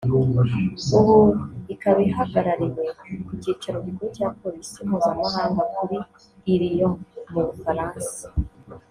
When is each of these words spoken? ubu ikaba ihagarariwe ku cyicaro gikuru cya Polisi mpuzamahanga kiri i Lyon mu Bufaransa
ubu 0.97 1.17
ikaba 1.73 1.99
ihagarariwe 2.09 2.83
ku 3.25 3.31
cyicaro 3.41 3.77
gikuru 3.85 4.09
cya 4.17 4.27
Polisi 4.39 4.77
mpuzamahanga 4.87 5.63
kiri 6.41 6.67
i 6.71 6.73
Lyon 6.73 6.95
mu 7.31 7.41
Bufaransa 7.47 8.25